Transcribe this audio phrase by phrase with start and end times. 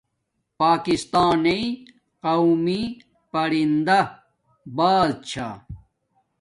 [0.59, 1.59] پاکستانݵ
[2.23, 2.81] قومی
[3.31, 3.99] پرندہ
[4.77, 5.49] باز چھا